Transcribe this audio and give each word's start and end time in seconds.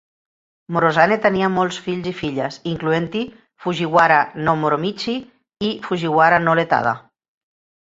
Morozane 0.77 1.17
tenia 1.25 1.49
molts 1.57 1.77
fills 1.87 2.07
i 2.11 2.13
filles, 2.21 2.57
incloent-hi 2.71 3.21
Fujiwara 3.67 4.19
no 4.49 4.57
Moromichi 4.65 5.17
i 5.71 5.73
Fujiwara 5.87 6.43
no 6.49 6.59
Ietada. 6.65 6.99